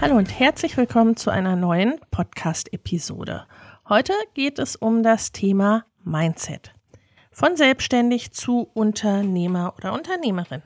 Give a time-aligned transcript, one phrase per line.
[0.00, 3.46] Hallo und herzlich willkommen zu einer neuen Podcast-Episode.
[3.88, 6.72] Heute geht es um das Thema Mindset.
[7.32, 10.62] Von selbstständig zu Unternehmer oder Unternehmerin.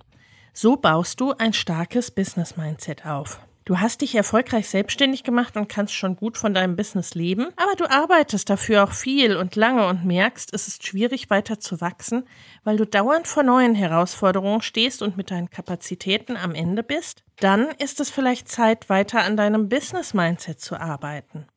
[0.53, 3.41] So baust du ein starkes Business-Mindset auf.
[3.64, 7.75] Du hast dich erfolgreich selbstständig gemacht und kannst schon gut von deinem Business leben, aber
[7.77, 12.25] du arbeitest dafür auch viel und lange und merkst, es ist schwierig weiter zu wachsen,
[12.64, 17.22] weil du dauernd vor neuen Herausforderungen stehst und mit deinen Kapazitäten am Ende bist.
[17.42, 21.48] Dann ist es vielleicht Zeit, weiter an deinem Business-Mindset zu arbeiten.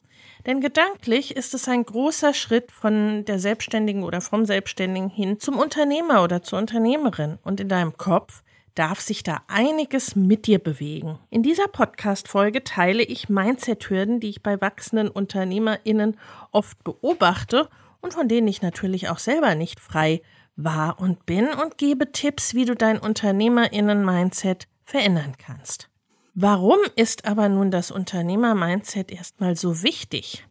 [0.48, 5.60] Denn gedanklich ist es ein großer Schritt von der Selbstständigen oder vom Selbstständigen hin zum
[5.60, 7.38] Unternehmer oder zur Unternehmerin.
[7.44, 8.42] Und in deinem Kopf
[8.74, 11.20] darf sich da einiges mit dir bewegen.
[11.30, 16.18] In dieser Podcast-Folge teile ich Mindset-Hürden, die ich bei wachsenden UnternehmerInnen
[16.52, 17.70] oft beobachte
[18.02, 20.24] und von denen ich natürlich auch selber nicht frei
[20.56, 25.90] war und bin und gebe Tipps, wie du dein UnternehmerInnen-Mindset verändern kannst.
[26.34, 30.48] Warum ist aber nun das Unternehmer-Mindset erstmal so wichtig?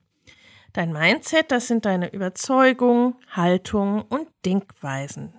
[0.73, 5.35] Dein Mindset, das sind deine Überzeugungen, Haltungen und Denkweisen.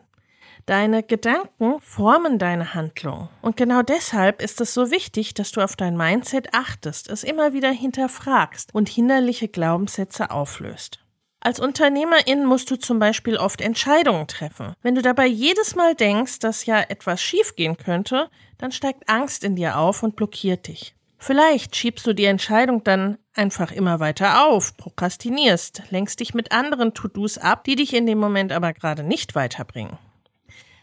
[0.66, 3.29] Deine Gedanken formen deine Handlung.
[3.41, 7.53] Und genau deshalb ist es so wichtig, dass du auf dein Mindset achtest, es immer
[7.53, 11.04] wieder hinterfragst und hinderliche Glaubenssätze auflöst.
[11.45, 14.73] Als Unternehmerin musst du zum Beispiel oft Entscheidungen treffen.
[14.81, 19.55] Wenn du dabei jedes Mal denkst, dass ja etwas schiefgehen könnte, dann steigt Angst in
[19.55, 20.95] dir auf und blockiert dich.
[21.19, 26.95] Vielleicht schiebst du die Entscheidung dann einfach immer weiter auf, prokrastinierst, lenkst dich mit anderen
[26.95, 30.00] To-Dos ab, die dich in dem Moment aber gerade nicht weiterbringen.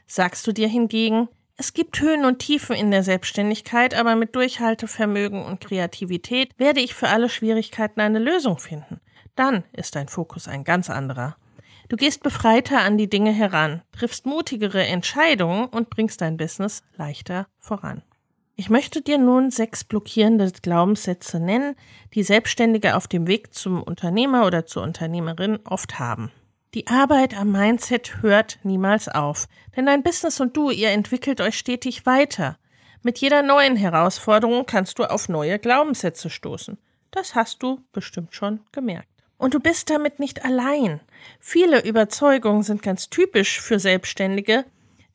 [0.07, 5.45] Sagst du dir hingegen, es gibt Höhen und Tiefen in der Selbstständigkeit, aber mit Durchhaltevermögen
[5.45, 9.01] und Kreativität werde ich für alle Schwierigkeiten eine Lösung finden.
[9.35, 11.37] Dann ist dein Fokus ein ganz anderer.
[11.89, 17.47] Du gehst befreiter an die Dinge heran, triffst mutigere Entscheidungen und bringst dein Business leichter
[17.59, 18.03] voran.
[18.55, 21.75] Ich möchte dir nun sechs blockierende Glaubenssätze nennen,
[22.15, 26.31] die Selbstständige auf dem Weg zum Unternehmer oder zur Unternehmerin oft haben.
[26.75, 31.59] Die Arbeit am Mindset hört niemals auf, denn dein Business und du, ihr entwickelt euch
[31.59, 32.59] stetig weiter.
[33.03, 36.79] Mit jeder neuen Herausforderung kannst du auf neue Glaubenssätze stoßen.
[37.11, 39.12] Das hast du bestimmt schon gemerkt.
[39.43, 41.01] Und du bist damit nicht allein.
[41.41, 44.65] Viele Überzeugungen sind ganz typisch für Selbstständige,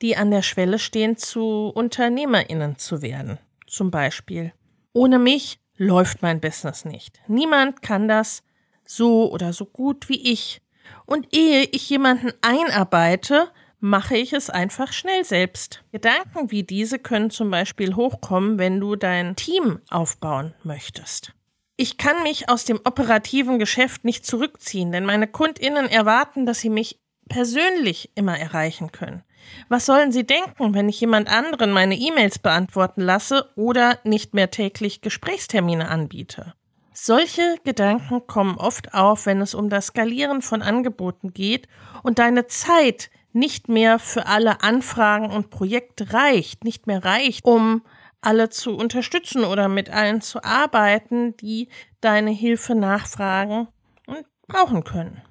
[0.02, 3.38] die an der Schwelle stehen, zu Unternehmerinnen zu werden.
[3.68, 4.52] Zum Beispiel,
[4.92, 7.22] ohne mich läuft mein Business nicht.
[7.30, 8.44] Niemand kann das
[8.84, 10.62] so oder so gut wie ich.
[11.06, 13.48] Und ehe ich jemanden einarbeite,
[13.80, 15.86] mache ich es einfach schnell selbst.
[15.94, 21.32] Gedanken wie diese können zum Beispiel hochkommen, wenn du dein Team aufbauen möchtest.
[21.80, 26.72] Ich kann mich aus dem operativen Geschäft nicht zurückziehen, denn meine Kundinnen erwarten, dass sie
[26.72, 27.00] mich
[27.30, 29.24] persönlich immer erreichen können.
[29.70, 34.50] Was sollen sie denken, wenn ich jemand anderen meine E-Mails beantworten lasse oder nicht mehr
[34.50, 36.56] täglich Gesprächstermine anbiete?
[36.94, 41.68] Solche Gedanken kommen oft auf, wenn es um das Skalieren von Angeboten geht
[42.02, 47.84] und deine Zeit nicht mehr für alle Anfragen und Projekte reicht, nicht mehr reicht, um
[48.22, 51.70] alle zu unterstützen oder mit allen zu arbeiten, die
[52.02, 53.68] deine Hilfe nachfragen
[54.06, 55.22] und brauchen können.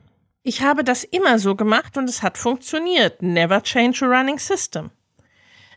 [0.43, 3.21] Ich habe das immer so gemacht und es hat funktioniert.
[3.21, 4.91] Never change a running system.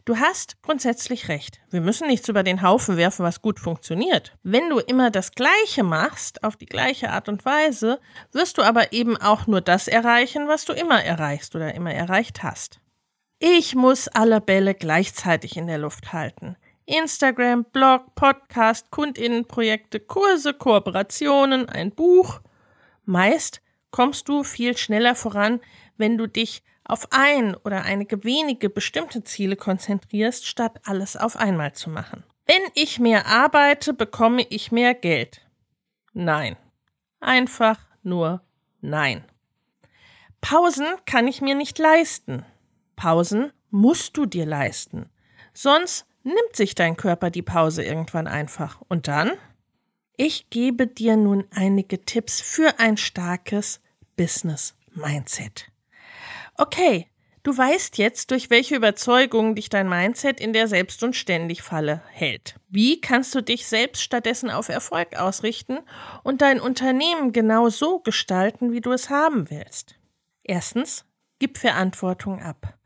[0.06, 1.60] Du hast grundsätzlich recht.
[1.70, 4.38] Wir müssen nichts über den Haufen werfen, was gut funktioniert.
[4.44, 8.00] Wenn du immer das Gleiche machst, auf die gleiche Art und Weise,
[8.32, 12.44] wirst du aber eben auch nur das erreichen, was du immer erreichst oder immer erreicht
[12.44, 12.80] hast.
[13.40, 16.58] Ich muss alle Bälle gleichzeitig in der Luft halten.
[16.90, 22.42] Instagram, Blog, Podcast, Kundinnenprojekte, Kurse, Kooperationen, ein Buch.
[23.06, 25.62] Meist kommst du viel schneller voran,
[25.98, 31.74] wenn du dich auf ein oder einige wenige bestimmte Ziele konzentrierst, statt alles auf einmal
[31.74, 32.24] zu machen.
[32.48, 35.42] Wenn ich mehr arbeite, bekomme ich mehr Geld.
[36.14, 36.58] Nein.
[37.20, 38.42] Einfach nur
[38.82, 39.24] nein.
[40.42, 42.44] Pausen kann ich mir nicht leisten.
[42.96, 45.10] Pausen musst du dir leisten.
[45.54, 48.82] Sonst nimmt sich dein Körper die Pause irgendwann einfach.
[48.88, 49.32] Und dann?
[50.16, 53.80] Ich gebe dir nun einige Tipps für ein starkes
[54.18, 55.72] Business Mindset.
[56.56, 57.08] Okay,
[57.44, 62.56] du weißt jetzt, durch welche Überzeugungen dich dein Mindset in der Selbst- und Ständig-Falle hält.
[62.68, 65.80] Wie kannst du dich selbst stattdessen auf Erfolg ausrichten
[66.24, 69.96] und dein Unternehmen genau so gestalten, wie du es haben willst?
[70.44, 71.06] Erstens,
[71.40, 72.79] gib Verantwortung ab.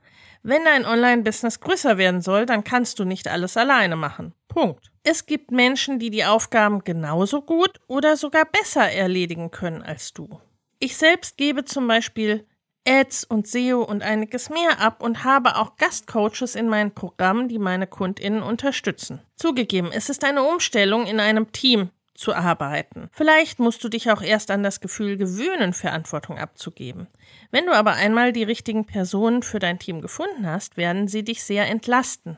[0.45, 4.33] Wenn dein Online-Business größer werden soll, dann kannst du nicht alles alleine machen.
[4.49, 4.91] Punkt.
[5.03, 10.41] Es gibt Menschen, die die Aufgaben genauso gut oder sogar besser erledigen können als du.
[10.79, 12.45] Ich selbst gebe zum Beispiel
[12.85, 17.59] Ads und SEO und einiges mehr ab und habe auch Gastcoaches in meinen Programmen, die
[17.59, 19.21] meine KundInnen unterstützen.
[19.37, 23.09] Zugegeben, es ist eine Umstellung in einem Team zu arbeiten.
[23.11, 27.07] Vielleicht musst du dich auch erst an das Gefühl gewöhnen, Verantwortung abzugeben.
[27.51, 31.43] Wenn du aber einmal die richtigen Personen für dein Team gefunden hast, werden sie dich
[31.43, 32.37] sehr entlasten.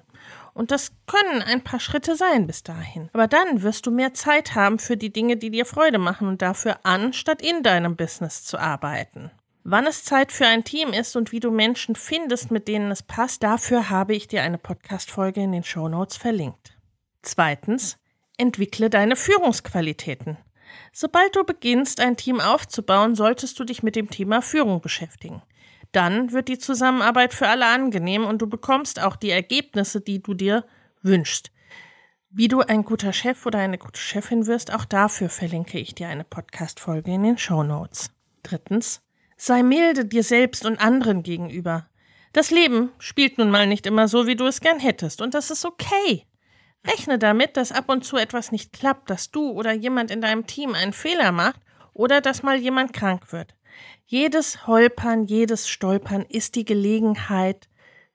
[0.53, 3.09] Und das können ein paar Schritte sein bis dahin.
[3.11, 6.41] Aber dann wirst du mehr Zeit haben für die Dinge, die dir Freude machen und
[6.41, 9.31] dafür an, statt in deinem Business zu arbeiten.
[9.67, 13.03] Wann es Zeit für ein Team ist und wie du Menschen findest, mit denen es
[13.03, 16.77] passt, dafür habe ich dir eine Podcast-Folge in den Show Notes verlinkt.
[17.23, 17.97] Zweitens,
[18.37, 20.37] Entwickle deine Führungsqualitäten.
[20.91, 25.41] Sobald du beginnst, ein Team aufzubauen, solltest du dich mit dem Thema Führung beschäftigen.
[25.91, 30.33] Dann wird die Zusammenarbeit für alle angenehm und du bekommst auch die Ergebnisse, die du
[30.33, 30.65] dir
[31.01, 31.51] wünschst.
[32.29, 36.09] Wie du ein guter Chef oder eine gute Chefin wirst, auch dafür verlinke ich dir
[36.09, 38.09] eine Podcast-Folge in den Show Notes.
[38.43, 39.01] Drittens,
[39.37, 41.87] sei milde dir selbst und anderen gegenüber.
[42.33, 45.49] Das Leben spielt nun mal nicht immer so, wie du es gern hättest, und das
[45.49, 46.25] ist okay.
[46.87, 50.45] Rechne damit, dass ab und zu etwas nicht klappt, dass du oder jemand in deinem
[50.47, 51.59] Team einen Fehler macht
[51.93, 53.55] oder dass mal jemand krank wird.
[54.05, 57.67] Jedes Holpern, jedes Stolpern ist die Gelegenheit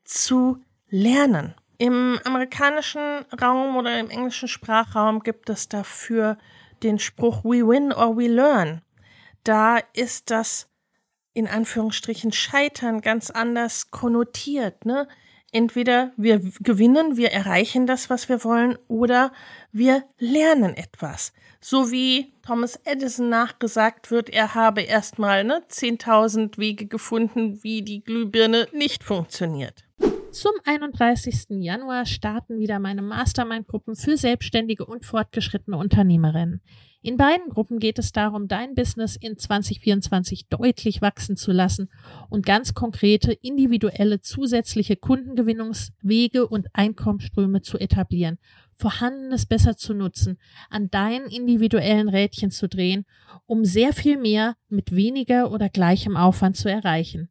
[0.05, 1.55] zu lernen.
[1.79, 6.37] Im amerikanischen Raum oder im englischen Sprachraum gibt es dafür
[6.83, 8.83] den Spruch We win or we learn.
[9.45, 10.69] Da ist das
[11.33, 14.85] in Anführungsstrichen Scheitern ganz anders konnotiert.
[14.85, 15.09] Ne?
[15.53, 19.33] Entweder wir gewinnen, wir erreichen das, was wir wollen, oder
[19.73, 21.33] wir lernen etwas.
[21.61, 28.03] So wie Thomas Edison nachgesagt wird, er habe erstmal ne, 10.000 Wege gefunden, wie die
[28.03, 29.85] Glühbirne nicht funktioniert.
[30.31, 31.47] Zum 31.
[31.51, 36.63] Januar starten wieder meine Mastermind-Gruppen für selbstständige und fortgeschrittene Unternehmerinnen.
[37.03, 41.89] In beiden Gruppen geht es darum, dein Business in 2024 deutlich wachsen zu lassen
[42.29, 48.39] und ganz konkrete, individuelle, zusätzliche Kundengewinnungswege und Einkommensströme zu etablieren,
[48.75, 50.39] Vorhandenes besser zu nutzen,
[50.69, 53.07] an deinen individuellen Rädchen zu drehen,
[53.47, 57.31] um sehr viel mehr mit weniger oder gleichem Aufwand zu erreichen.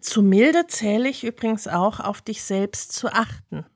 [0.00, 3.66] Zu milde zähle ich übrigens auch auf dich selbst zu achten.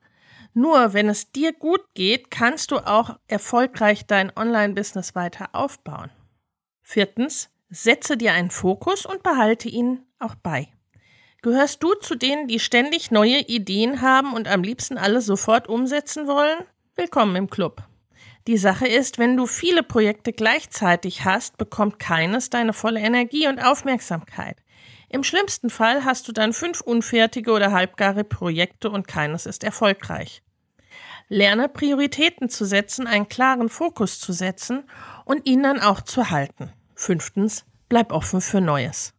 [0.53, 6.09] Nur wenn es dir gut geht, kannst du auch erfolgreich dein Online-Business weiter aufbauen.
[6.81, 10.69] Viertens, setze dir einen Fokus und behalte ihn auch bei.
[11.41, 16.25] Gehörst du zu denen, die ständig neue Ideen haben und am liebsten alle sofort umsetzen
[16.25, 16.57] wollen?
[16.95, 17.83] Willkommen im Club.
[18.47, 23.59] Die Sache ist, wenn du viele Projekte gleichzeitig hast, bekommt keines deine volle Energie und
[23.59, 24.57] Aufmerksamkeit.
[25.09, 30.41] Im schlimmsten Fall hast du dann fünf unfertige oder halbgare Projekte und keines ist erfolgreich.
[31.27, 34.83] Lerne Prioritäten zu setzen, einen klaren Fokus zu setzen
[35.25, 36.71] und ihn dann auch zu halten.
[36.93, 39.13] Fünftens, bleib offen für Neues.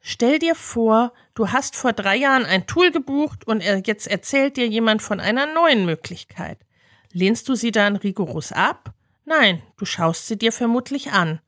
[0.00, 4.66] Stell dir vor, du hast vor drei Jahren ein Tool gebucht und jetzt erzählt dir
[4.66, 6.58] jemand von einer neuen Möglichkeit.
[7.12, 8.92] Lehnst du sie dann rigoros ab?
[9.24, 11.40] Nein, du schaust sie dir vermutlich an.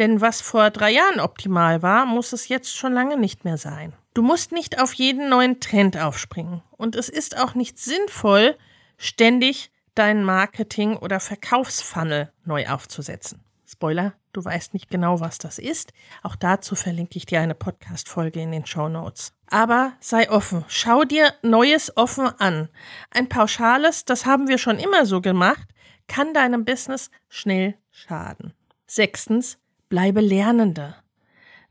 [0.00, 3.92] Denn was vor drei Jahren optimal war, muss es jetzt schon lange nicht mehr sein.
[4.14, 6.62] Du musst nicht auf jeden neuen Trend aufspringen.
[6.70, 8.56] Und es ist auch nicht sinnvoll,
[8.96, 13.44] ständig dein Marketing- oder Verkaufsfunnel neu aufzusetzen.
[13.66, 15.92] Spoiler, du weißt nicht genau, was das ist,
[16.22, 19.34] auch dazu verlinke ich dir eine Podcast-Folge in den Show Notes.
[19.50, 22.70] Aber sei offen, schau dir Neues offen an.
[23.10, 25.68] Ein pauschales, das haben wir schon immer so gemacht,
[26.08, 28.54] kann deinem Business schnell schaden.
[28.86, 29.58] Sechstens,
[29.90, 30.94] bleibe Lernende.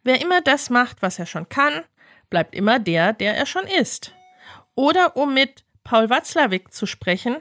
[0.03, 1.83] Wer immer das macht, was er schon kann,
[2.29, 4.13] bleibt immer der, der er schon ist.
[4.75, 7.37] Oder um mit Paul Watzlawick zu sprechen,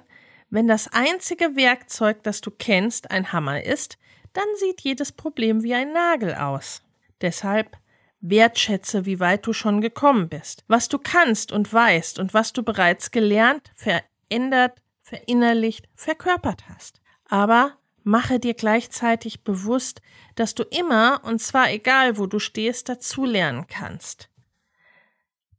[0.48, 3.98] wenn das einzige Werkzeug, das du kennst, ein Hammer ist,
[4.32, 6.82] dann sieht jedes Problem wie ein Nagel aus.
[7.20, 7.76] Deshalb
[8.20, 12.62] wertschätze, wie weit du schon gekommen bist, was du kannst und weißt und was du
[12.62, 17.00] bereits gelernt, verändert, verinnerlicht, verkörpert hast.
[17.28, 20.00] Aber mache dir gleichzeitig bewusst,
[20.34, 24.28] dass du immer, und zwar egal wo du stehst, dazulernen kannst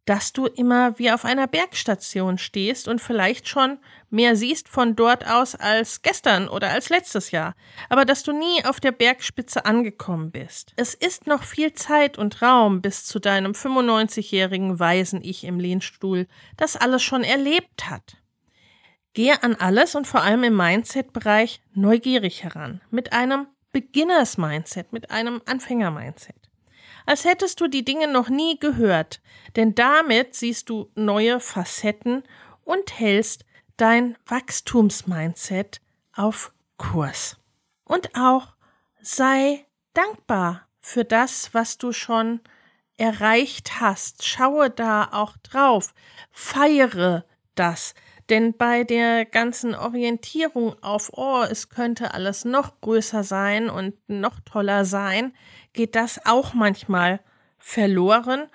[0.09, 3.77] dass du immer wie auf einer Bergstation stehst und vielleicht schon
[4.09, 7.53] mehr siehst von dort aus als gestern oder als letztes Jahr,
[7.89, 10.73] aber dass du nie auf der Bergspitze angekommen bist.
[10.77, 16.25] Es ist noch viel Zeit und Raum bis zu deinem 95-jährigen weisen Ich im Lehnstuhl,
[16.57, 18.17] das alles schon erlebt hat.
[19.13, 25.41] Gehe an alles und vor allem im Mindset-Bereich neugierig heran, mit einem Beginners-Mindset, mit einem
[25.45, 26.49] Anfänger-Mindset
[27.09, 29.19] als hättest du die Dinge noch nie gehört,
[29.55, 32.21] denn damit siehst du neue Facetten
[32.63, 33.45] und hältst
[33.77, 35.81] dein Wachstumsmindset
[36.13, 37.37] auf Kurs.
[37.83, 38.53] Und auch
[39.01, 42.41] sei dankbar für das, was du schon
[42.95, 44.23] erreicht hast.
[44.23, 45.95] Schaue da auch drauf.
[46.29, 47.25] Feiere
[47.55, 47.95] das.
[48.29, 54.39] Denn bei der ganzen Orientierung auf, oh, es könnte alles noch größer sein und noch
[54.41, 55.33] toller sein,
[55.73, 57.21] geht das auch manchmal
[57.57, 58.47] verloren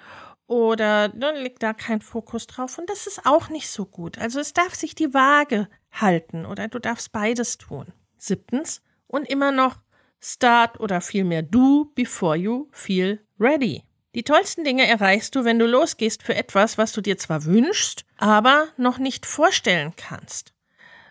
[0.47, 4.19] oder dann liegt da kein Fokus drauf und das ist auch nicht so gut.
[4.19, 7.87] Also es darf sich die Waage halten oder du darfst beides tun.
[8.17, 9.77] Siebtens und immer noch
[10.21, 13.85] start oder vielmehr do before you feel ready.
[14.15, 18.05] Die tollsten Dinge erreichst du, wenn du losgehst für etwas, was du dir zwar wünschst,
[18.17, 20.55] aber noch nicht vorstellen kannst.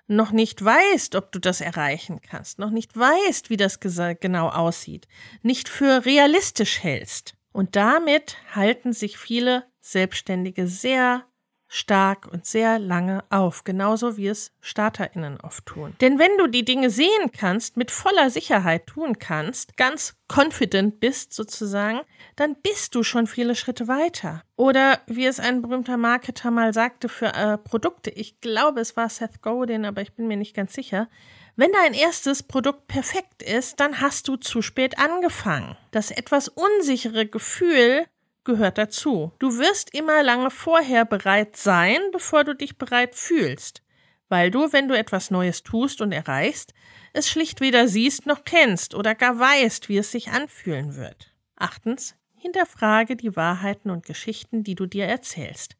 [0.07, 5.07] Noch nicht weißt, ob du das erreichen kannst, noch nicht weißt, wie das genau aussieht,
[5.41, 7.35] nicht für realistisch hältst.
[7.51, 11.25] Und damit halten sich viele Selbstständige sehr
[11.73, 15.95] stark und sehr lange auf, genauso wie es StarterInnen oft tun.
[16.01, 21.33] Denn wenn du die Dinge sehen kannst, mit voller Sicherheit tun kannst, ganz confident bist
[21.33, 22.01] sozusagen,
[22.35, 24.43] dann bist du schon viele Schritte weiter.
[24.55, 29.09] Oder wie es ein berühmter Marketer mal sagte für äh, Produkte, ich glaube es war
[29.09, 31.09] Seth Godin, aber ich bin mir nicht ganz sicher,
[31.55, 35.77] wenn dein erstes Produkt perfekt ist, dann hast du zu spät angefangen.
[35.91, 38.05] Das etwas unsichere Gefühl
[38.43, 39.31] gehört dazu.
[39.39, 43.83] Du wirst immer lange vorher bereit sein, bevor du dich bereit fühlst,
[44.29, 46.73] weil du, wenn du etwas Neues tust und erreichst,
[47.13, 51.31] es schlicht weder siehst noch kennst oder gar weißt, wie es sich anfühlen wird.
[51.55, 55.77] Achtens, hinterfrage die Wahrheiten und Geschichten, die du dir erzählst.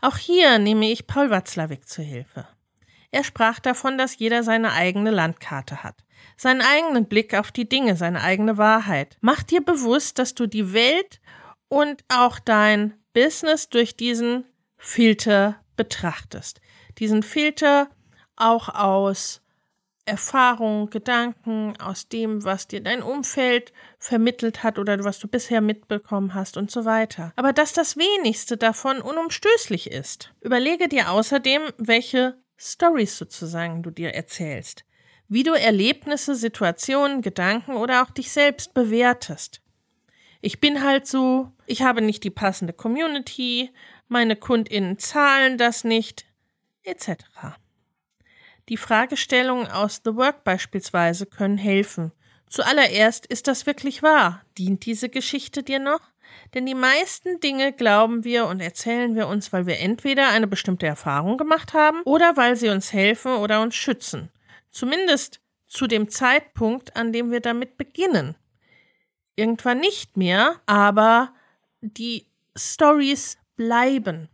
[0.00, 2.46] Auch hier nehme ich Paul Watzlawick zu Hilfe.
[3.10, 6.04] Er sprach davon, dass jeder seine eigene Landkarte hat,
[6.36, 9.16] seinen eigenen Blick auf die Dinge, seine eigene Wahrheit.
[9.20, 11.20] Mach dir bewusst, dass du die Welt
[11.68, 14.44] und auch dein Business durch diesen
[14.76, 16.60] Filter betrachtest.
[16.98, 17.88] Diesen Filter
[18.36, 19.40] auch aus
[20.06, 26.34] Erfahrung, Gedanken, aus dem, was dir dein Umfeld vermittelt hat oder was du bisher mitbekommen
[26.34, 27.32] hast und so weiter.
[27.36, 30.34] Aber dass das wenigste davon unumstößlich ist.
[30.42, 34.84] Überlege dir außerdem, welche Stories sozusagen du dir erzählst,
[35.28, 39.62] wie du Erlebnisse, Situationen, Gedanken oder auch dich selbst bewertest.
[40.44, 43.70] Ich bin halt so, ich habe nicht die passende Community,
[44.08, 46.26] meine KundInnen zahlen das nicht,
[46.82, 47.14] etc.
[48.68, 52.12] Die Fragestellungen aus The Work beispielsweise können helfen.
[52.50, 54.42] Zuallererst, ist das wirklich wahr?
[54.58, 56.02] Dient diese Geschichte dir noch?
[56.52, 60.84] Denn die meisten Dinge glauben wir und erzählen wir uns, weil wir entweder eine bestimmte
[60.84, 64.28] Erfahrung gemacht haben oder weil sie uns helfen oder uns schützen.
[64.70, 68.36] Zumindest zu dem Zeitpunkt, an dem wir damit beginnen
[69.36, 71.32] irgendwann nicht mehr, aber
[71.80, 72.26] die
[72.56, 74.28] Stories bleiben.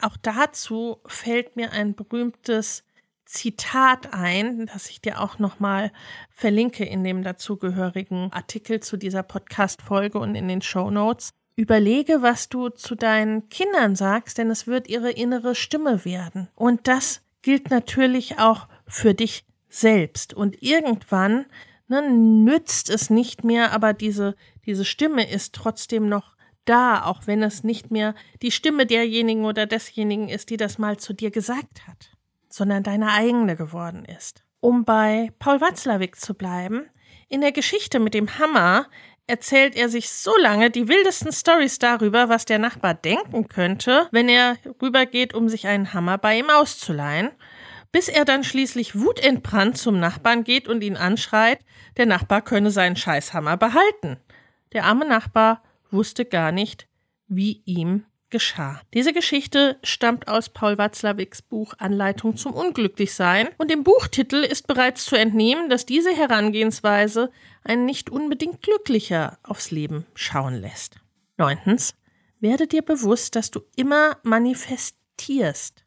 [0.00, 2.84] Auch dazu fällt mir ein berühmtes
[3.24, 5.90] Zitat ein, das ich dir auch nochmal
[6.30, 11.32] verlinke in dem dazugehörigen Artikel zu dieser Podcast-Folge und in den Show Notes.
[11.54, 16.48] Überlege, was du zu deinen Kindern sagst, denn es wird ihre innere Stimme werden.
[16.54, 20.34] Und das gilt natürlich auch für dich selbst.
[20.34, 21.46] Und irgendwann
[21.92, 24.34] ne, nützt es nicht mehr, aber diese,
[24.64, 29.66] diese Stimme ist trotzdem noch da, auch wenn es nicht mehr die Stimme derjenigen oder
[29.66, 32.12] desjenigen ist, die das mal zu dir gesagt hat,
[32.48, 34.42] sondern deine eigene geworden ist.
[34.60, 36.86] Um bei Paul Watzlawick zu bleiben,
[37.28, 38.86] In der Geschichte mit dem Hammer
[39.26, 44.28] erzählt er sich so lange die wildesten Stories darüber, was der Nachbar denken könnte, wenn
[44.28, 47.30] er rübergeht, um sich einen Hammer bei ihm auszuleihen,
[47.92, 51.60] bis er dann schließlich wutentbrannt zum Nachbarn geht und ihn anschreit,
[51.96, 54.16] der Nachbar könne seinen Scheißhammer behalten.
[54.72, 56.88] Der arme Nachbar wusste gar nicht,
[57.28, 58.80] wie ihm geschah.
[58.94, 65.04] Diese Geschichte stammt aus Paul Watzlawicks Buch Anleitung zum Unglücklichsein und dem Buchtitel ist bereits
[65.04, 67.30] zu entnehmen, dass diese Herangehensweise
[67.62, 70.96] einen nicht unbedingt glücklicher aufs Leben schauen lässt.
[71.36, 71.94] Neuntens,
[72.40, 75.81] werde dir bewusst, dass du immer manifestierst.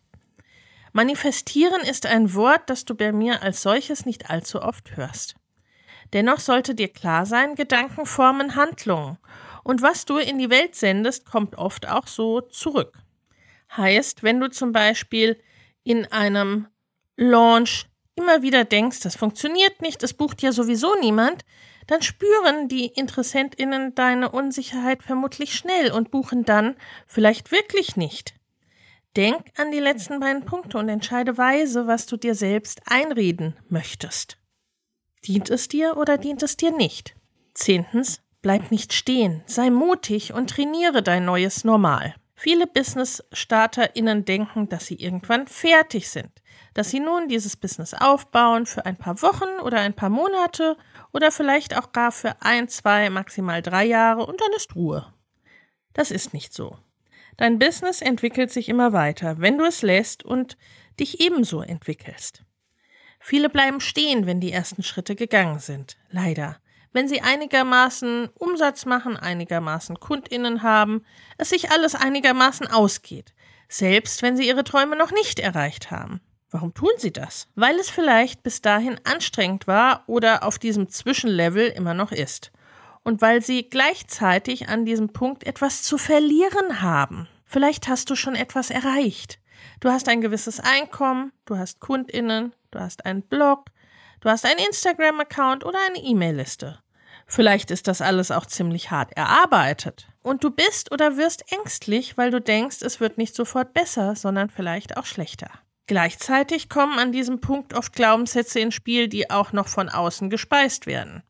[0.96, 5.36] Manifestieren ist ein Wort, das du bei mir als solches nicht allzu oft hörst.
[6.14, 9.18] Dennoch sollte dir klar sein, Gedanken formen Handlungen
[9.66, 12.98] und was du in die Welt sendest, kommt oft auch so zurück.
[13.76, 15.38] Heißt, wenn du zum Beispiel
[15.84, 16.68] in einem
[17.18, 21.44] Launch immer wieder denkst, das funktioniert nicht, es bucht ja sowieso niemand,
[21.88, 28.34] dann spüren die Interessentinnen deine Unsicherheit vermutlich schnell und buchen dann vielleicht wirklich nicht.
[29.16, 34.38] Denk an die letzten beiden Punkte und entscheide weise, was du dir selbst einreden möchtest.
[35.26, 37.16] Dient es dir oder dient es dir nicht?
[37.54, 42.14] Zehntens, Bleib nicht stehen, sei mutig und trainiere dein neues Normal.
[42.36, 46.30] Viele Business-StarterInnen denken, dass sie irgendwann fertig sind,
[46.76, 50.78] dass sie nun dieses Business aufbauen für ein paar Wochen oder ein paar Monate
[51.12, 55.12] oder vielleicht auch gar für ein, zwei, maximal drei Jahre und dann ist Ruhe.
[55.94, 56.78] Das ist nicht so.
[57.38, 60.58] Dein Business entwickelt sich immer weiter, wenn du es lässt und
[61.00, 62.44] dich ebenso entwickelst.
[63.20, 65.98] Viele bleiben stehen, wenn die ersten Schritte gegangen sind.
[66.10, 66.58] Leider
[66.96, 71.04] wenn sie einigermaßen Umsatz machen, einigermaßen Kundinnen haben,
[71.38, 73.34] es sich alles einigermaßen ausgeht,
[73.68, 76.22] selbst wenn sie ihre Träume noch nicht erreicht haben.
[76.52, 77.50] Warum tun sie das?
[77.56, 82.54] Weil es vielleicht bis dahin anstrengend war oder auf diesem Zwischenlevel immer noch ist.
[83.06, 87.30] Und weil sie gleichzeitig an diesem Punkt etwas zu verlieren haben.
[87.46, 89.40] Vielleicht hast du schon etwas erreicht.
[89.80, 93.68] Du hast ein gewisses Einkommen, du hast Kundinnen, du hast einen Blog,
[94.22, 96.80] du hast einen Instagram-Account oder eine E-Mail-Liste.
[97.28, 100.08] Vielleicht ist das alles auch ziemlich hart erarbeitet.
[100.24, 104.50] Und du bist oder wirst ängstlich, weil du denkst, es wird nicht sofort besser, sondern
[104.50, 105.52] vielleicht auch schlechter.
[105.86, 110.88] Gleichzeitig kommen an diesem Punkt oft Glaubenssätze ins Spiel, die auch noch von außen gespeist
[110.88, 111.22] werden.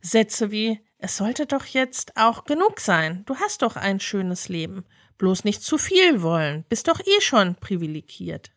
[0.00, 4.86] Sätze wie Es sollte doch jetzt auch genug sein, du hast doch ein schönes Leben,
[5.18, 8.52] bloß nicht zu viel wollen, bist doch eh schon privilegiert.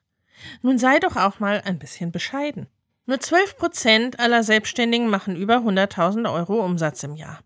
[0.62, 2.68] Nun sei doch auch mal ein bisschen bescheiden.
[3.06, 7.42] Nur 12 Prozent aller Selbstständigen machen über 100.000 Euro Umsatz im Jahr.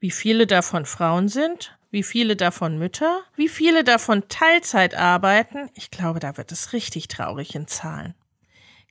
[0.00, 5.92] Wie viele davon Frauen sind, wie viele davon Mütter, wie viele davon Teilzeit arbeiten, ich
[5.92, 8.16] glaube, da wird es richtig traurig in Zahlen.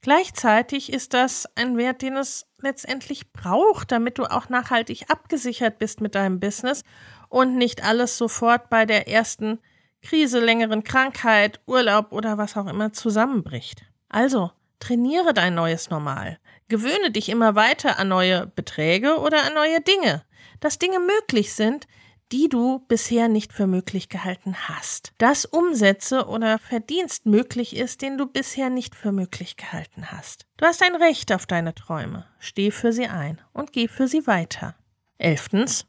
[0.08, 6.00] Gleichzeitig ist das ein Wert, den es letztendlich braucht, damit du auch nachhaltig abgesichert bist
[6.00, 6.86] mit deinem Business
[7.28, 9.60] und nicht alles sofort bei der ersten
[10.02, 13.84] Krise, längeren Krankheit, Urlaub oder was auch immer zusammenbricht.
[14.08, 16.40] Also, Trainiere dein neues Normal.
[16.70, 20.24] Gewöhne dich immer weiter an neue Beträge oder an neue Dinge,
[20.62, 21.86] dass Dinge möglich sind,
[22.32, 25.14] die du bisher nicht für möglich gehalten hast.
[25.18, 30.46] Dass Umsätze oder Verdienst möglich ist, den du bisher nicht für möglich gehalten hast.
[30.58, 32.26] Du hast ein Recht auf deine Träume.
[32.40, 34.76] Steh für sie ein und geh für sie weiter.
[35.18, 35.86] Elftens.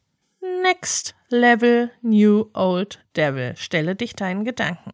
[0.62, 3.57] Next Level New Old Devil.
[3.57, 4.92] Stelle dich deinen Gedanken.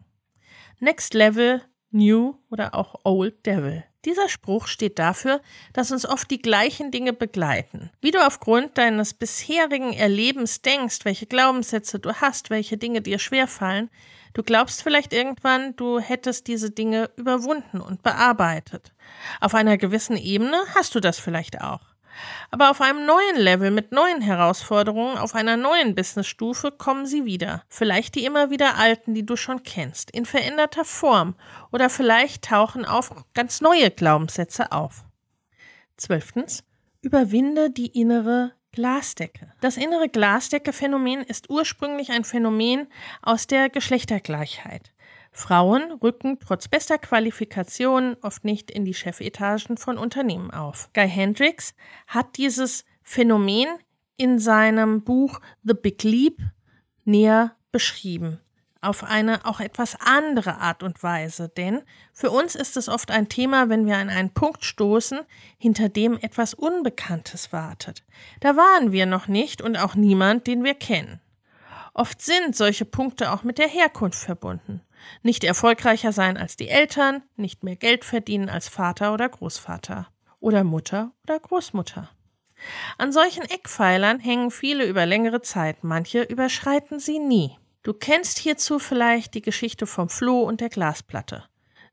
[0.81, 3.85] Next Level New oder auch Old Devil.
[4.05, 5.41] Dieser Spruch steht dafür,
[5.73, 7.91] dass uns oft die gleichen Dinge begleiten.
[8.03, 13.91] Wie du aufgrund deines bisherigen Erlebens denkst, welche Glaubenssätze du hast, welche Dinge dir schwerfallen,
[14.35, 18.93] du glaubst vielleicht irgendwann, du hättest diese Dinge überwunden und bearbeitet.
[19.41, 21.94] Auf einer gewissen Ebene hast du das vielleicht auch.
[22.51, 27.63] Aber auf einem neuen Level mit neuen Herausforderungen, auf einer neuen Businessstufe kommen sie wieder.
[27.69, 31.35] Vielleicht die immer wieder alten, die du schon kennst, in veränderter Form
[31.73, 35.05] oder vielleicht tauchen auf ganz neue Glaubenssätze auf.
[35.97, 36.65] Zwölftens.
[37.03, 39.53] Überwinde die innere Glasdecke.
[39.61, 42.89] Das innere Glasdecke-Phänomen ist ursprünglich ein Phänomen
[43.23, 44.94] aus der Geschlechtergleichheit.
[45.37, 50.89] Frauen rücken trotz bester Qualifikationen oft nicht in die Chefetagen von Unternehmen auf.
[50.95, 51.75] Guy Hendricks
[52.07, 53.67] hat dieses Phänomen
[54.17, 56.39] in seinem Buch The Big Leap
[57.05, 58.41] näher beschrieben.
[58.81, 63.29] Auf eine auch etwas andere Art und Weise, denn für uns ist es oft ein
[63.29, 65.19] Thema, wenn wir an einen Punkt stoßen,
[65.59, 68.05] hinter dem etwas Unbekanntes wartet.
[68.39, 71.21] Da waren wir noch nicht und auch niemand, den wir kennen.
[71.93, 74.81] Oft sind solche Punkte auch mit der Herkunft verbunden
[75.23, 80.09] nicht erfolgreicher sein als die Eltern, nicht mehr Geld verdienen als Vater oder Großvater
[80.41, 82.11] oder Mutter oder Großmutter.
[82.99, 87.59] An solchen Eckpfeilern hängen viele über längere Zeit, manche überschreiten sie nie.
[87.83, 91.45] Du kennst hierzu vielleicht die Geschichte vom Floh und der Glasplatte.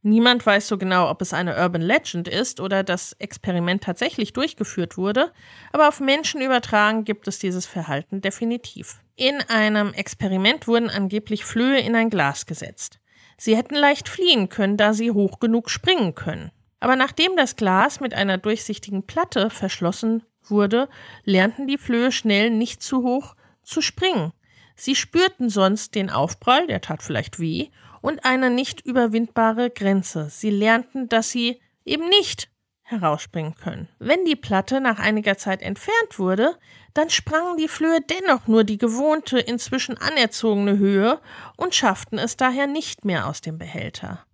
[0.03, 4.97] Niemand weiß so genau, ob es eine Urban Legend ist oder das Experiment tatsächlich durchgeführt
[4.97, 5.31] wurde,
[5.71, 9.01] aber auf Menschen übertragen gibt es dieses Verhalten definitiv.
[9.15, 13.00] In einem Experiment wurden angeblich Flöhe in ein Glas gesetzt.
[13.43, 16.51] Sie hätten leicht fliehen können, da sie hoch genug springen können.
[16.79, 20.87] Aber nachdem das Glas mit einer durchsichtigen Platte verschlossen wurde,
[21.23, 24.31] lernten die Flöhe schnell nicht zu hoch zu springen.
[24.75, 27.69] Sie spürten sonst den Aufprall, der tat vielleicht weh,
[28.01, 30.27] und eine nicht überwindbare Grenze.
[30.29, 32.51] Sie lernten, dass sie eben nicht
[32.83, 33.87] herausspringen können.
[33.97, 36.59] Wenn die Platte nach einiger Zeit entfernt wurde,
[36.93, 41.19] dann sprangen die Flöhe dennoch nur die gewohnte, inzwischen anerzogene Höhe
[41.57, 44.25] und schafften es daher nicht mehr aus dem Behälter.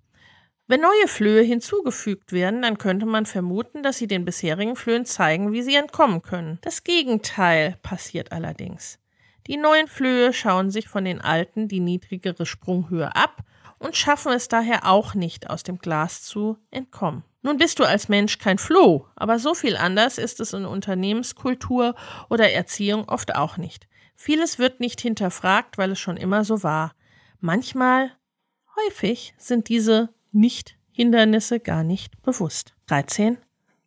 [0.69, 5.53] Wenn neue Flöhe hinzugefügt werden, dann könnte man vermuten, dass sie den bisherigen Flöhen zeigen,
[5.53, 6.59] wie sie entkommen können.
[6.61, 8.99] Das Gegenteil passiert allerdings.
[9.47, 13.43] Die neuen Flöhe schauen sich von den alten die niedrigere Sprunghöhe ab
[13.79, 17.23] und schaffen es daher auch nicht, aus dem Glas zu entkommen.
[17.47, 21.95] Nun bist du als Mensch kein Floh, aber so viel anders ist es in Unternehmenskultur
[22.27, 23.87] oder Erziehung oft auch nicht.
[24.15, 26.93] Vieles wird nicht hinterfragt, weil es schon immer so war.
[27.39, 28.11] Manchmal,
[28.75, 32.75] häufig, sind diese Nicht-Hindernisse gar nicht bewusst.
[32.87, 33.37] 13.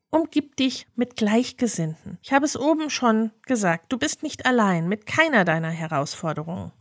[0.09, 2.17] Umgib dich mit Gleichgesinnten.
[2.23, 6.73] Ich habe es oben schon gesagt, du bist nicht allein mit keiner deiner Herausforderungen.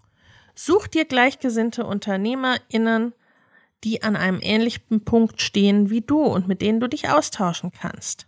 [0.55, 3.13] Such dir gleichgesinnte UnternehmerInnen,
[3.83, 8.27] die an einem ähnlichen Punkt stehen wie du und mit denen du dich austauschen kannst.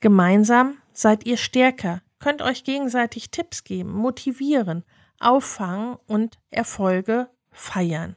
[0.00, 4.84] Gemeinsam seid ihr stärker, könnt euch gegenseitig Tipps geben, motivieren,
[5.18, 8.16] auffangen und Erfolge feiern.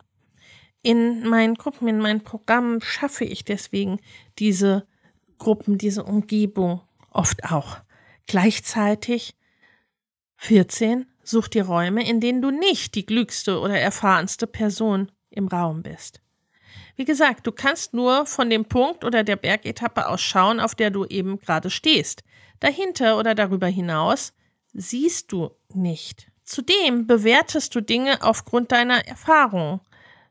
[0.81, 3.99] In meinen Gruppen, in meinen Programmen schaffe ich deswegen
[4.39, 4.87] diese
[5.37, 7.79] Gruppen, diese Umgebung oft auch.
[8.25, 9.35] Gleichzeitig
[10.37, 15.83] 14 Such dir Räume, in denen du nicht die klügste oder erfahrenste Person im Raum
[15.83, 16.19] bist.
[16.97, 20.89] Wie gesagt, du kannst nur von dem Punkt oder der Bergetappe aus schauen, auf der
[20.89, 22.23] du eben gerade stehst.
[22.59, 24.33] Dahinter oder darüber hinaus
[24.73, 26.31] siehst du nicht.
[26.43, 29.81] Zudem bewertest du Dinge aufgrund deiner Erfahrung,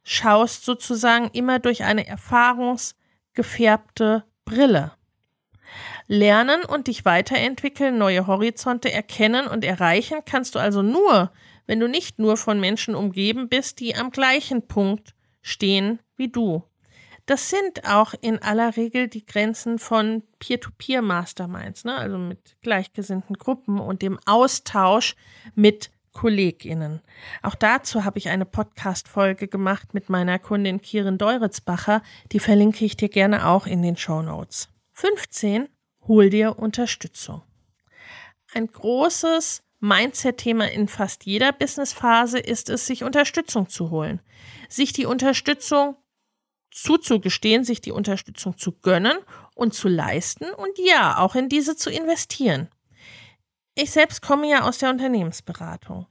[0.03, 4.93] schaust sozusagen immer durch eine erfahrungsgefärbte Brille.
[6.09, 11.31] Lernen und dich weiterentwickeln, neue Horizonte erkennen und erreichen kannst du also nur,
[11.67, 16.65] wenn du nicht nur von Menschen umgeben bist, die am gleichen Punkt stehen wie du.
[17.27, 21.97] Das sind auch in aller Regel die Grenzen von Peer-to-Peer-Masterminds, ne?
[21.97, 25.17] also mit gleichgesinnten Gruppen und dem Austausch
[25.57, 27.03] mit KollegInnen.
[27.43, 32.01] Auch dazu habe ich eine Podcast-Folge gemacht mit meiner Kundin Kirin Deuritzbacher.
[32.33, 34.69] Die verlinke ich dir gerne auch in den Show Notes.
[34.93, 35.69] 15
[36.07, 37.43] hol dir Unterstützung.
[38.55, 44.21] Ein großes Mindset-Thema in fast jeder Businessphase ist es, sich Unterstützung zu holen.
[44.69, 45.97] Sich die Unterstützung
[46.71, 49.17] zuzugestehen, sich die Unterstützung zu gönnen
[49.55, 52.69] und zu leisten und ja, auch in diese zu investieren.
[53.75, 56.07] Ich selbst komme ja aus der Unternehmensberatung.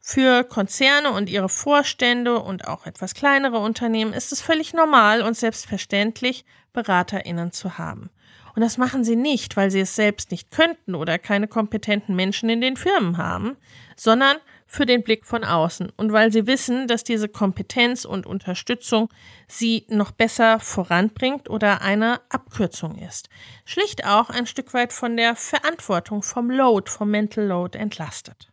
[0.00, 5.36] Für Konzerne und ihre Vorstände und auch etwas kleinere Unternehmen ist es völlig normal und
[5.36, 8.10] selbstverständlich, Beraterinnen zu haben.
[8.56, 12.48] Und das machen sie nicht, weil sie es selbst nicht könnten oder keine kompetenten Menschen
[12.48, 13.58] in den Firmen haben,
[13.96, 19.10] sondern für den Blick von außen und weil sie wissen, dass diese Kompetenz und Unterstützung
[19.46, 23.28] sie noch besser voranbringt oder eine Abkürzung ist.
[23.66, 28.50] Schlicht auch ein Stück weit von der Verantwortung, vom Load, vom Mental Load entlastet.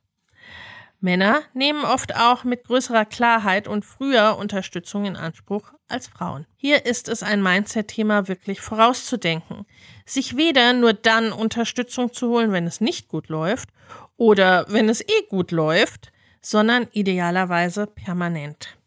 [1.03, 6.47] Männer nehmen oft auch mit größerer Klarheit und früher Unterstützung in Anspruch als Frauen.
[6.55, 9.65] Hier ist es ein Mindset-Thema wirklich vorauszudenken,
[10.05, 13.69] sich weder nur dann Unterstützung zu holen, wenn es nicht gut läuft
[14.15, 18.77] oder wenn es eh gut läuft, sondern idealerweise permanent.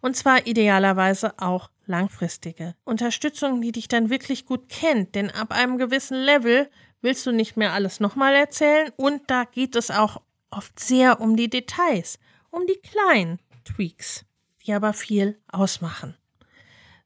[0.00, 2.74] Und zwar idealerweise auch langfristige.
[2.84, 6.68] Unterstützung, die dich dann wirklich gut kennt, denn ab einem gewissen Level
[7.00, 10.20] willst du nicht mehr alles nochmal erzählen und da geht es auch
[10.50, 12.18] oft sehr um die Details,
[12.50, 14.24] um die kleinen Tweaks,
[14.64, 16.16] die aber viel ausmachen.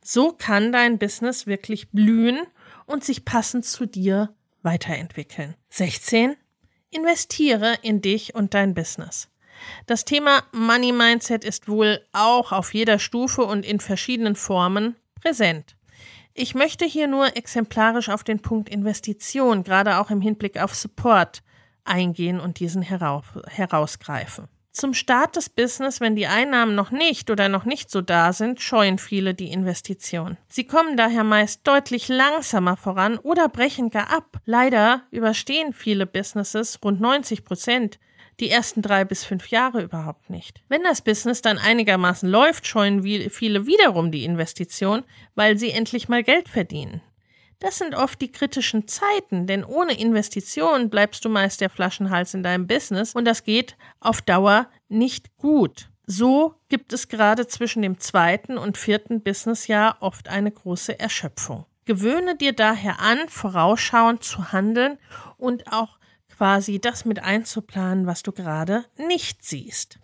[0.02, 2.46] So kann dein Business wirklich blühen
[2.86, 5.54] und sich passend zu dir weiterentwickeln.
[5.70, 6.36] 16.
[6.90, 9.28] Investiere in dich und dein Business.
[9.86, 15.76] Das Thema Money Mindset ist wohl auch auf jeder Stufe und in verschiedenen Formen präsent.
[16.34, 21.42] Ich möchte hier nur exemplarisch auf den Punkt Investition, gerade auch im Hinblick auf Support,
[21.84, 24.48] eingehen und diesen heraus, herausgreifen.
[24.74, 28.60] Zum Start des Business, wenn die Einnahmen noch nicht oder noch nicht so da sind,
[28.60, 30.36] scheuen viele die Investition.
[30.48, 34.40] Sie kommen daher meist deutlich langsamer voran oder brechen gar ab.
[34.46, 38.00] Leider überstehen viele Businesses, rund 90 Prozent,
[38.40, 40.60] die ersten drei bis fünf Jahre überhaupt nicht.
[40.68, 45.04] Wenn das Business dann einigermaßen läuft, scheuen viele wiederum die Investition,
[45.36, 47.00] weil sie endlich mal Geld verdienen.
[47.58, 52.42] Das sind oft die kritischen Zeiten, denn ohne Investition bleibst du meist der Flaschenhals in
[52.42, 55.90] deinem Business und das geht auf Dauer nicht gut.
[56.06, 61.64] So gibt es gerade zwischen dem zweiten und vierten Businessjahr oft eine große Erschöpfung.
[61.86, 64.98] Gewöhne dir daher an, vorausschauend zu handeln
[65.36, 65.98] und auch
[66.36, 69.98] quasi das mit einzuplanen, was du gerade nicht siehst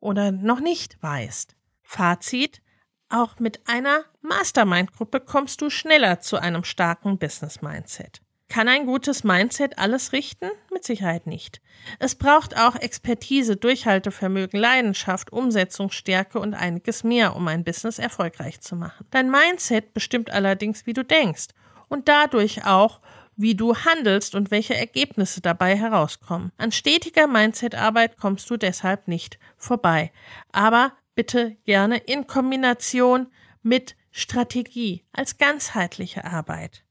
[0.00, 1.56] oder noch nicht weißt.
[1.82, 2.62] Fazit,
[3.10, 8.20] auch mit einer Mastermind-Gruppe kommst du schneller zu einem starken Business-Mindset.
[8.48, 10.50] Kann ein gutes Mindset alles richten?
[10.72, 11.60] Mit Sicherheit nicht.
[11.98, 18.74] Es braucht auch Expertise, Durchhaltevermögen, Leidenschaft, Umsetzungsstärke und einiges mehr, um ein Business erfolgreich zu
[18.74, 19.06] machen.
[19.10, 21.48] Dein Mindset bestimmt allerdings, wie du denkst
[21.88, 23.00] und dadurch auch,
[23.36, 26.50] wie du handelst und welche Ergebnisse dabei herauskommen.
[26.56, 30.10] An stetiger Mindset-Arbeit kommst du deshalb nicht vorbei.
[30.52, 33.26] Aber bitte gerne in Kombination
[33.64, 36.84] mit Strategie als ganzheitliche Arbeit.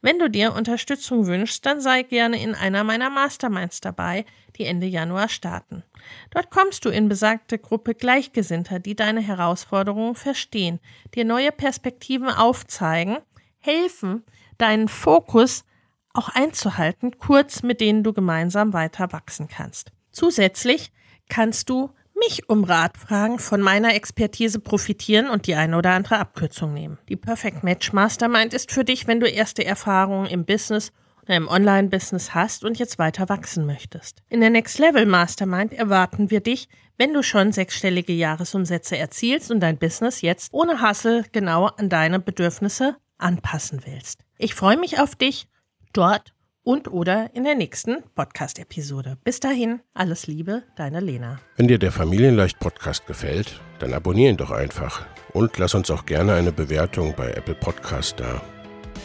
[0.00, 4.24] Wenn du dir Unterstützung wünschst, dann sei gerne in einer meiner Masterminds dabei,
[4.56, 5.84] die Ende Januar starten.
[6.30, 10.80] Dort kommst du in besagte Gruppe Gleichgesinnter, die deine Herausforderungen verstehen,
[11.14, 13.18] dir neue Perspektiven aufzeigen,
[13.58, 14.24] helfen,
[14.56, 15.66] deinen Fokus
[16.14, 19.92] auch einzuhalten, kurz mit denen du gemeinsam weiter wachsen kannst.
[20.10, 20.90] Zusätzlich
[21.28, 21.90] kannst du
[22.26, 26.98] mich um Rat fragen, von meiner Expertise profitieren und die eine oder andere Abkürzung nehmen.
[27.08, 31.48] Die Perfect Match Mastermind ist für dich, wenn du erste Erfahrungen im Business oder im
[31.48, 34.22] Online-Business hast und jetzt weiter wachsen möchtest.
[34.28, 39.60] In der Next Level Mastermind erwarten wir dich, wenn du schon sechsstellige Jahresumsätze erzielst und
[39.60, 44.20] dein Business jetzt ohne Hassel genau an deine Bedürfnisse anpassen willst.
[44.38, 45.48] Ich freue mich auf dich
[45.92, 46.33] dort
[46.64, 49.18] und oder in der nächsten Podcast-Episode.
[49.22, 51.38] Bis dahin, alles Liebe, deine Lena.
[51.56, 56.06] Wenn dir der Familienleicht Podcast gefällt, dann abonniere ihn doch einfach und lass uns auch
[56.06, 58.42] gerne eine Bewertung bei Apple Podcast da.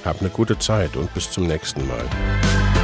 [0.05, 2.78] Hab eine gute Zeit und bis zum nächsten Mal.